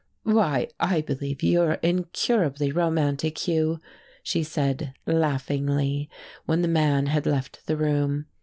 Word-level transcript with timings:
"Why, 0.23 0.67
I 0.79 1.01
believe 1.01 1.43
you're 1.43 1.73
incurably 1.83 2.71
romantic, 2.71 3.37
Hugh," 3.37 3.79
she 4.23 4.41
said 4.41 4.95
laughingly, 5.05 6.09
when 6.47 6.63
the 6.63 6.67
men 6.67 7.05
had 7.05 7.27
left 7.27 7.67
the 7.67 7.77
room. 7.77 8.25